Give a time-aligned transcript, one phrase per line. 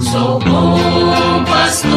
[0.00, 1.90] Sou bom pastor,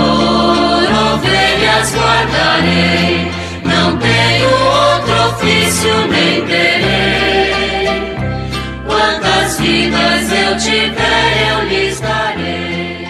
[1.13, 3.27] ovelhas guardarei,
[3.63, 8.15] não tenho outro ofício nem terei.
[8.87, 13.07] Quantas vidas eu tiver, eu lhes darei.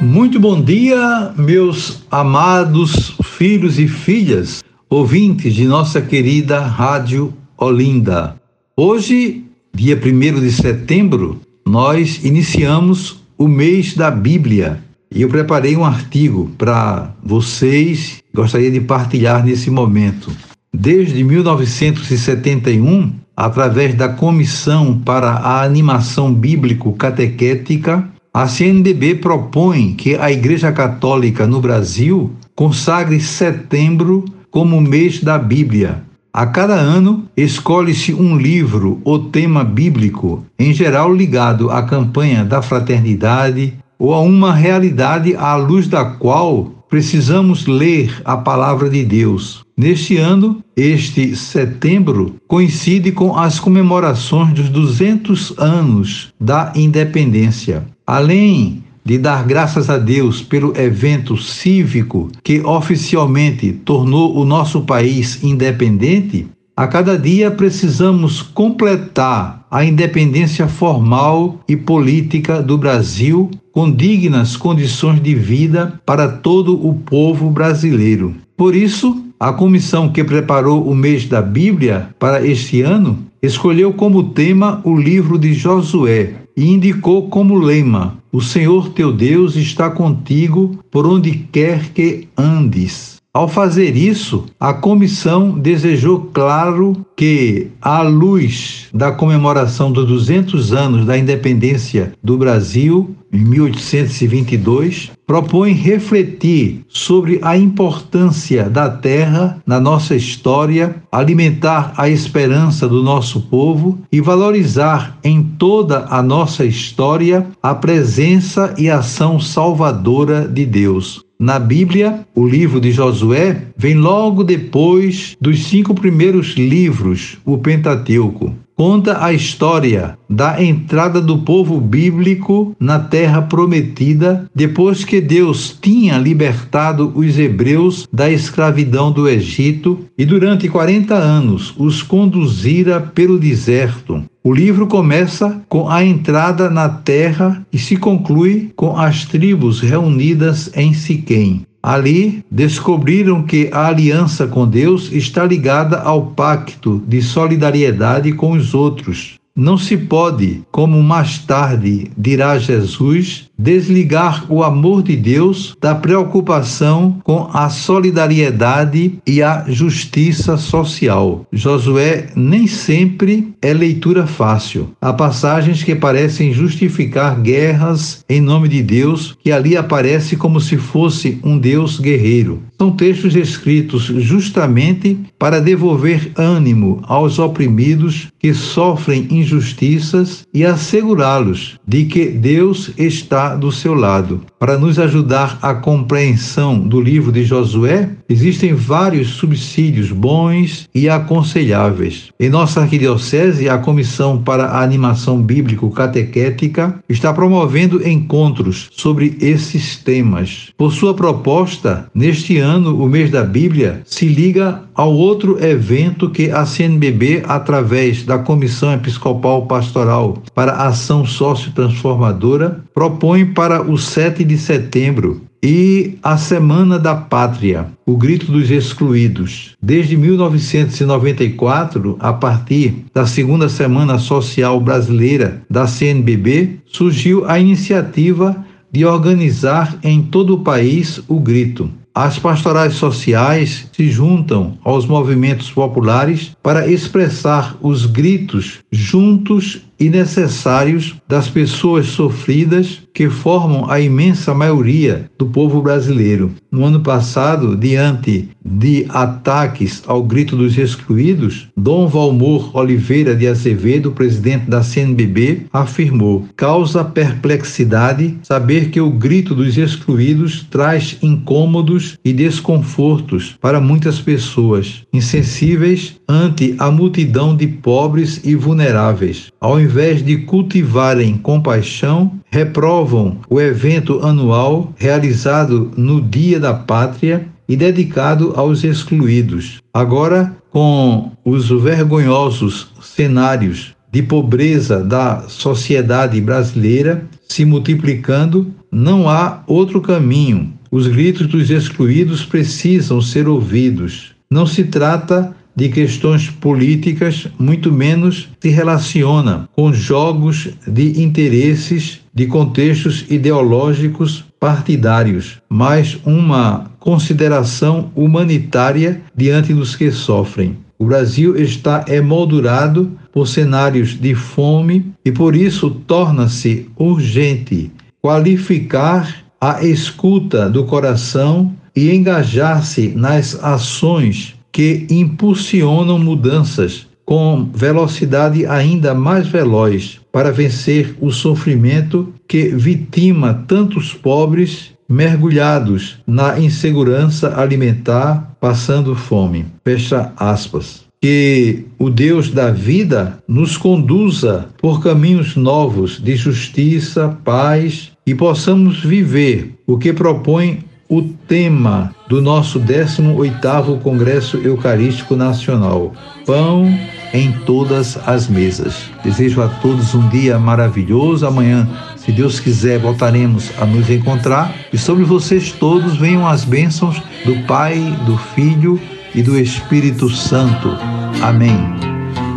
[0.00, 8.36] Muito bom dia, meus amados filhos e filhas, ouvintes de nossa querida Rádio Olinda.
[8.76, 9.44] Hoje,
[9.74, 14.80] dia 1 de setembro, nós iniciamos o mês da Bíblia.
[15.10, 20.30] E eu preparei um artigo para vocês, gostaria de partilhar nesse momento.
[20.72, 30.32] Desde 1971, através da Comissão para a Animação Bíblico Catequética, a CNBB propõe que a
[30.32, 36.02] Igreja Católica no Brasil consagre setembro como mês da Bíblia,
[36.32, 42.62] a cada ano, escolhe-se um livro ou tema bíblico, em geral ligado à campanha da
[42.62, 49.62] fraternidade ou a uma realidade à luz da qual precisamos ler a palavra de Deus.
[49.76, 57.86] Neste ano, este setembro coincide com as comemorações dos 200 anos da independência.
[58.06, 65.42] Além de dar graças a Deus pelo evento cívico que oficialmente tornou o nosso país
[65.42, 74.56] independente, a cada dia precisamos completar a independência formal e política do Brasil com dignas
[74.56, 78.34] condições de vida para todo o povo brasileiro.
[78.56, 84.30] Por isso, a comissão que preparou o mês da Bíblia para este ano escolheu como
[84.30, 90.78] tema o livro de Josué, e indicou como lema: O Senhor teu Deus está contigo
[90.90, 93.21] por onde quer que andes.
[93.34, 101.06] Ao fazer isso, a comissão desejou claro que, à luz da comemoração dos 200 anos
[101.06, 110.14] da independência do Brasil, em 1822, propõe refletir sobre a importância da terra na nossa
[110.14, 117.74] história, alimentar a esperança do nosso povo e valorizar em toda a nossa história a
[117.74, 121.24] presença e ação salvadora de Deus.
[121.38, 128.54] Na Bíblia, o livro de Josué vem logo depois dos cinco primeiros livros, o Pentateuco
[128.82, 136.18] conta a história da entrada do povo bíblico na terra prometida depois que Deus tinha
[136.18, 144.24] libertado os hebreus da escravidão do Egito e durante 40 anos os conduzira pelo deserto.
[144.44, 150.68] O livro começa com a entrada na terra e se conclui com as tribos reunidas
[150.74, 151.64] em Siquém.
[151.80, 158.74] Ali descobriram que a aliança com Deus está ligada ao pacto de solidariedade com os
[158.74, 159.38] outros.
[159.54, 167.20] Não se pode, como mais tarde dirá Jesus, desligar o amor de Deus da preocupação
[167.22, 171.46] com a solidariedade e a justiça social.
[171.52, 174.90] Josué nem sempre é leitura fácil.
[175.00, 180.76] Há passagens que parecem justificar guerras em nome de Deus, que ali aparece como se
[180.76, 182.62] fosse um Deus guerreiro.
[182.76, 192.06] São textos escritos justamente para devolver ânimo aos oprimidos que sofrem injustiças e assegurá-los de
[192.06, 194.40] que Deus está do seu lado.
[194.58, 202.30] Para nos ajudar à compreensão do livro de Josué, existem vários subsídios bons e aconselháveis.
[202.38, 209.96] Em nossa arquidiocese, a Comissão para a Animação Bíblico Catequética está promovendo encontros sobre esses
[209.96, 210.68] temas.
[210.76, 216.50] Por sua proposta, neste ano, o mês da Bíblia se liga ao outro evento que
[216.50, 224.58] a CNBB, através da Comissão Episcopal Pastoral para Ação Sócio-Transformadora, propõe para o 7 de
[224.58, 229.76] setembro e a Semana da Pátria, o Grito dos Excluídos.
[229.80, 238.56] Desde 1994, a partir da Segunda Semana Social Brasileira da CNBB, surgiu a iniciativa
[238.90, 241.88] de organizar em todo o país o grito.
[242.14, 251.14] As pastorais sociais se juntam aos movimentos populares para expressar os gritos juntos e necessários
[251.28, 256.50] das pessoas sofridas que formam a imensa maioria do povo brasileiro.
[256.70, 264.10] No ano passado, diante de ataques ao grito dos excluídos, Dom Valmor Oliveira de Azevedo,
[264.10, 272.32] presidente da CNBB, afirmou: causa perplexidade saber que o grito dos excluídos traz incômodos e
[272.32, 279.52] desconfortos para muitas pessoas insensíveis ante a multidão de pobres e vulneráveis.
[279.60, 287.76] Ao invés de cultivarem compaixão, reprovam o evento anual realizado no Dia da Pátria e
[287.76, 289.80] dedicado aos excluídos.
[289.92, 300.00] Agora, com os vergonhosos cenários de pobreza da sociedade brasileira se multiplicando, não há outro
[300.00, 300.72] caminho.
[300.90, 304.32] Os gritos dos excluídos precisam ser ouvidos.
[304.50, 312.46] Não se trata de questões políticas, muito menos se relaciona com jogos de interesses de
[312.46, 320.76] contextos ideológicos partidários, mas uma consideração humanitária diante dos que sofrem.
[320.98, 327.90] O Brasil está emoldurado por cenários de fome e por isso torna-se urgente
[328.22, 339.14] qualificar a escuta do coração e engajar-se nas ações que impulsionam mudanças com velocidade ainda
[339.14, 349.14] mais veloz para vencer o sofrimento que vitima tantos pobres mergulhados na insegurança alimentar, passando
[349.14, 349.66] fome.
[349.84, 351.02] Fecha aspas.
[351.20, 359.04] Que o Deus da vida nos conduza por caminhos novos de justiça, paz e possamos
[359.04, 360.80] viver o que propõe
[361.12, 366.14] o tema do nosso 18º Congresso Eucarístico Nacional:
[366.46, 366.90] Pão
[367.34, 369.10] em todas as mesas.
[369.22, 371.46] Desejo a todos um dia maravilhoso.
[371.46, 371.86] Amanhã,
[372.16, 377.56] se Deus quiser, voltaremos a nos encontrar e sobre vocês todos venham as bênçãos do
[377.66, 378.98] Pai, do Filho
[379.34, 380.96] e do Espírito Santo.
[381.42, 381.76] Amém.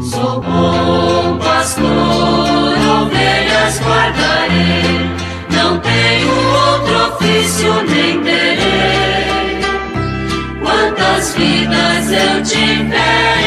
[0.02, 1.84] Sou bom pastor,
[3.02, 5.10] ovelhas guardarei,
[5.52, 8.06] não tenho outro ofício nem.
[11.38, 13.45] Vidas eu tiver